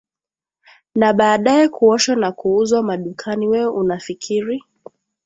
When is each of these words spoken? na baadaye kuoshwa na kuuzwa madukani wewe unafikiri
na 0.95 1.13
baadaye 1.13 1.69
kuoshwa 1.69 2.15
na 2.15 2.31
kuuzwa 2.31 2.83
madukani 2.83 3.47
wewe 3.47 3.67
unafikiri 3.71 4.63